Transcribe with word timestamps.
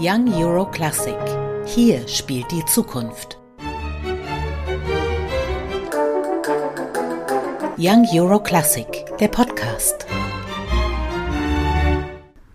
Young 0.00 0.32
Euro 0.32 0.64
Classic. 0.70 1.18
Hier 1.66 2.06
spielt 2.06 2.48
die 2.52 2.64
Zukunft. 2.66 3.36
Young 7.76 8.06
Euro 8.12 8.40
Classic, 8.40 8.86
der 9.18 9.26
Podcast. 9.26 10.06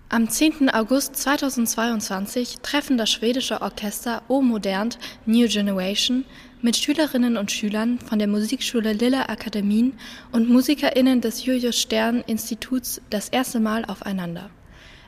Am 0.07 0.29
10. 0.29 0.69
August 0.69 1.17
2022 1.17 2.59
treffen 2.61 2.97
das 2.97 3.09
schwedische 3.09 3.61
Orchester 3.61 4.23
O 4.29 4.41
Modernt 4.41 4.97
New 5.25 5.49
Generation 5.49 6.23
mit 6.61 6.77
Schülerinnen 6.77 7.35
und 7.35 7.51
Schülern 7.51 7.99
von 7.99 8.19
der 8.19 8.29
Musikschule 8.29 8.93
Lilla 8.93 9.23
Akademien 9.23 9.99
und 10.31 10.49
MusikerInnen 10.49 11.19
des 11.19 11.43
Julius 11.43 11.77
Stern 11.77 12.23
Instituts 12.25 13.01
das 13.09 13.27
erste 13.27 13.59
Mal 13.59 13.83
aufeinander. 13.83 14.49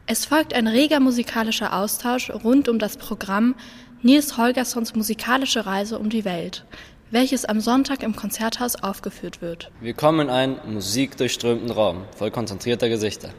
Es 0.08 0.26
folgt 0.26 0.54
ein 0.54 0.68
reger 0.68 1.00
musikalischer 1.00 1.73
Austausch 1.73 2.30
rund 2.30 2.70
um 2.70 2.77
das 2.77 2.95
Programm 2.95 3.55
Nils 4.04 4.38
Holgerssons 4.38 4.94
musikalische 4.94 5.66
Reise 5.66 5.98
um 5.98 6.12
die 6.12 6.26
Welt, 6.26 6.64
welches 7.09 7.45
am 7.45 7.59
Sonntag 7.59 8.04
im 8.04 8.16
Konzerthaus 8.16 8.76
aufgeführt 8.76 9.41
wird. 9.41 9.72
Wir 9.81 9.95
kommen 9.95 10.28
in 10.28 10.30
einen 10.30 10.59
musikdurchströmten 10.73 11.72
Raum, 11.72 12.04
voll 12.16 12.30
konzentrierter 12.30 12.88
Gesichter. 12.88 13.30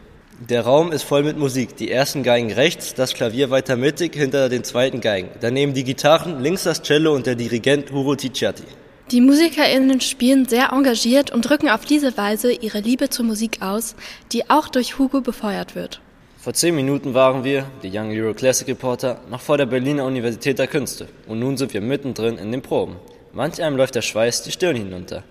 Der 0.40 0.62
Raum 0.62 0.90
ist 0.90 1.04
voll 1.04 1.22
mit 1.22 1.38
Musik. 1.38 1.76
Die 1.76 1.88
ersten 1.88 2.24
Geigen 2.24 2.52
rechts, 2.52 2.94
das 2.94 3.14
Klavier 3.14 3.50
weiter 3.50 3.76
mittig 3.76 4.16
hinter 4.16 4.48
den 4.48 4.64
zweiten 4.64 5.00
Geigen. 5.00 5.28
Daneben 5.40 5.72
die 5.72 5.84
Gitarren, 5.84 6.42
links 6.42 6.64
das 6.64 6.82
Cello 6.82 7.14
und 7.14 7.26
der 7.26 7.36
Dirigent 7.36 7.92
Huro 7.92 8.16
Ticciati. 8.16 8.64
Die 9.12 9.20
MusikerInnen 9.20 10.00
spielen 10.00 10.48
sehr 10.48 10.72
engagiert 10.72 11.30
und 11.30 11.42
drücken 11.42 11.68
auf 11.68 11.84
diese 11.84 12.16
Weise 12.16 12.52
ihre 12.52 12.80
Liebe 12.80 13.08
zur 13.08 13.24
Musik 13.24 13.62
aus, 13.62 13.94
die 14.32 14.50
auch 14.50 14.66
durch 14.66 14.98
Hugo 14.98 15.20
befeuert 15.20 15.76
wird. 15.76 16.00
Vor 16.46 16.54
zehn 16.54 16.76
Minuten 16.76 17.12
waren 17.12 17.42
wir, 17.42 17.66
die 17.82 17.90
Young 17.92 18.12
Euro 18.12 18.32
Classic 18.32 18.68
Reporter, 18.68 19.20
noch 19.28 19.40
vor 19.40 19.58
der 19.58 19.66
Berliner 19.66 20.04
Universität 20.04 20.60
der 20.60 20.68
Künste. 20.68 21.08
Und 21.26 21.40
nun 21.40 21.56
sind 21.56 21.74
wir 21.74 21.80
mittendrin 21.80 22.38
in 22.38 22.52
den 22.52 22.62
Proben. 22.62 22.98
Manch 23.32 23.60
einem 23.60 23.76
läuft 23.76 23.96
der 23.96 24.02
Schweiß 24.02 24.44
die 24.44 24.52
Stirn 24.52 24.76
hinunter. 24.76 25.24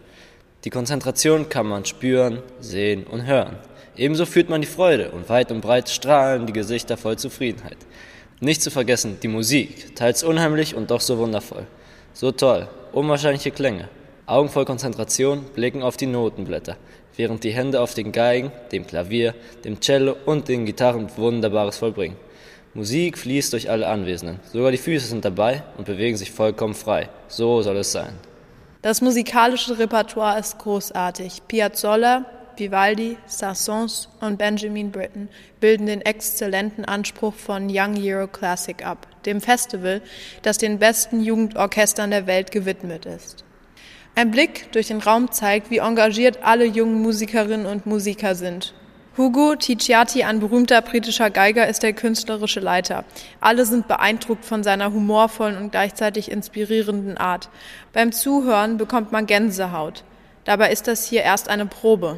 Die 0.66 0.70
Konzentration 0.70 1.48
kann 1.48 1.68
man 1.68 1.86
spüren, 1.86 2.40
sehen 2.60 3.06
und 3.06 3.26
hören. 3.26 3.56
Ebenso 3.96 4.26
fühlt 4.26 4.50
man 4.50 4.60
die 4.60 4.68
Freude 4.68 5.12
und 5.12 5.30
weit 5.30 5.54
und 5.54 5.62
breit 5.62 5.88
strahlen 5.88 6.48
die 6.48 6.52
Gesichter 6.52 6.98
voll 6.98 7.18
Zufriedenheit. 7.18 7.78
Nicht 8.42 8.62
zu 8.62 8.70
vergessen, 8.70 9.18
die 9.24 9.30
Musik, 9.30 9.96
teils 9.96 10.22
unheimlich 10.22 10.76
und 10.76 10.92
doch 10.92 11.00
so 11.00 11.18
wundervoll. 11.18 11.66
So 12.12 12.34
toll, 12.34 12.68
unwahrscheinliche 12.92 13.52
Klänge. 13.52 13.88
Augen 14.28 14.50
voll 14.50 14.66
Konzentration 14.66 15.44
blicken 15.54 15.84
auf 15.84 15.98
die 15.98 16.08
Notenblätter, 16.08 16.78
während 17.16 17.44
die 17.44 17.52
Hände 17.52 17.80
auf 17.80 17.94
den 17.94 18.12
Geigen, 18.12 18.52
dem 18.72 18.88
Klavier, 18.88 19.36
dem 19.64 19.80
Cello 19.82 20.16
und 20.26 20.48
den 20.48 20.66
Gitarren 20.66 21.12
Wunderbares 21.16 21.78
vollbringen. 21.78 22.18
Musik 22.74 23.20
fließt 23.20 23.54
durch 23.54 23.70
alle 23.70 23.88
Anwesenden. 23.88 24.40
Sogar 24.52 24.72
die 24.72 24.80
Füße 24.80 25.06
sind 25.06 25.24
dabei 25.24 25.62
und 25.78 25.86
bewegen 25.86 26.18
sich 26.18 26.32
vollkommen 26.32 26.74
frei. 26.74 27.10
So 27.28 27.62
soll 27.62 27.78
es 27.78 27.92
sein. 27.92 28.14
Das 28.82 29.00
musikalische 29.00 29.78
Repertoire 29.78 30.40
ist 30.40 30.58
großartig. 30.58 31.44
Piazzolla, 31.48 32.26
Vivaldi, 32.58 33.18
Saint-Saëns 33.28 34.08
und 34.22 34.38
Benjamin 34.38 34.92
Britten 34.92 35.30
bilden 35.60 35.86
den 35.86 36.02
exzellenten 36.02 36.84
Anspruch 36.84 37.36
von 37.36 37.68
Young 37.70 37.96
Euro 38.04 38.28
Classic 38.28 38.84
ab, 38.84 39.08
dem 39.28 39.40
Festival, 39.40 40.02
das 40.42 40.58
den 40.58 40.80
besten 40.80 41.22
Jugendorchestern 41.22 42.10
der 42.10 42.26
Welt 42.26 42.50
gewidmet 42.50 43.06
ist. 43.06 43.46
Ein 44.18 44.32
Blick 44.32 44.72
durch 44.72 44.88
den 44.88 45.02
Raum 45.02 45.30
zeigt, 45.34 45.70
wie 45.70 45.80
engagiert 45.80 46.40
alle 46.42 46.64
jungen 46.64 47.02
Musikerinnen 47.02 47.66
und 47.66 47.86
Musiker 47.86 48.34
sind. 48.34 48.74
Hugo 49.18 49.56
Ticciati, 49.56 50.24
ein 50.24 50.40
berühmter 50.40 50.82
britischer 50.82 51.30
Geiger, 51.30 51.68
ist 51.68 51.84
der 51.84 51.92
künstlerische 51.92 52.62
Leiter. 52.62 53.04
Alle 53.42 53.66
sind 53.66 53.90
beeindruckt 53.90 54.46
von 54.46 54.64
seiner 54.64 54.94
humorvollen 54.94 55.58
und 55.58 55.72
gleichzeitig 55.72 56.32
inspirierenden 56.32 57.18
Art. 57.18 57.50
Beim 57.92 58.14
Zuhören 58.14 58.78
bekommt 58.78 59.12
man 59.12 59.26
Gänsehaut. 59.26 60.06
Dabei 60.46 60.72
ist 60.72 60.88
das 60.88 61.06
hier 61.06 61.24
erst 61.24 61.50
eine 61.50 61.66
Probe. 61.66 62.18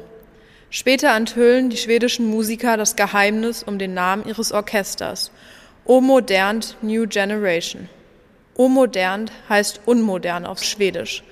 Später 0.70 1.16
enthüllen 1.16 1.72
die 1.72 1.78
schwedischen 1.78 2.30
Musiker 2.30 2.78
das 2.78 2.96
Geheimnis 2.96 3.64
um 3.64 3.80
den 3.80 3.96
Namen 3.96 4.28
ihres 4.28 4.52
Orchesters. 4.52 5.32
O 5.84 6.00
Modernt 6.00 6.78
New 6.84 7.08
Generation. 7.08 7.90
O 8.54 8.68
Modernt 8.68 9.32
heißt 9.50 9.82
unmodern 9.86 10.46
auf 10.46 10.64
Schwedisch. 10.64 11.24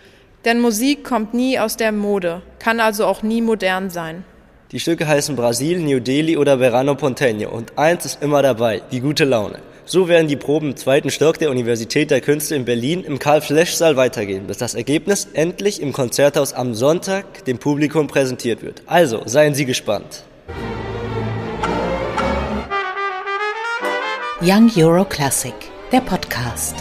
Denn 0.46 0.62
Musik 0.62 1.04
kommt 1.04 1.34
nie 1.34 1.58
aus 1.58 1.76
der 1.76 1.92
Mode, 1.92 2.44
kann 2.60 2.80
also 2.80 3.06
auch 3.06 3.24
nie 3.24 3.42
modern 3.42 3.90
sein. 3.90 4.24
Die 4.72 4.80
Stücke 4.80 5.08
heißen 5.08 5.36
Brasil, 5.36 5.80
New 5.80 6.00
Delhi 6.00 6.38
oder 6.38 6.60
Verano 6.60 6.94
Ponteño 6.94 7.48
und 7.48 7.78
eins 7.78 8.06
ist 8.06 8.22
immer 8.22 8.44
dabei, 8.44 8.82
die 8.92 9.00
gute 9.00 9.26
Laune. 9.26 9.60
So 9.86 10.08
werden 10.08 10.28
die 10.28 10.36
Proben 10.36 10.70
im 10.72 10.76
zweiten 10.76 11.12
Stock 11.12 11.38
der 11.38 11.52
Universität 11.52 12.10
der 12.10 12.22
Künste 12.22 12.56
in 12.56 12.66
Berlin 12.66 13.04
im 13.04 13.20
Karl-Flesch-Saal 13.20 13.98
weitergehen, 13.98 14.48
bis 14.48 14.58
das 14.58 14.74
Ergebnis 14.74 15.28
endlich 15.34 15.82
im 15.82 15.94
Konzerthaus 15.94 16.54
am 16.54 16.74
Sonntag 16.74 17.46
dem 17.46 17.60
Publikum 17.60 18.08
präsentiert 18.08 18.64
wird. 18.64 18.82
Also, 18.88 19.22
seien 19.26 19.54
Sie 19.54 19.66
gespannt. 19.66 20.24
Young 24.42 24.72
Euro 24.78 25.06
Classic, 25.06 25.54
der 25.92 26.02
Podcast. 26.02 26.76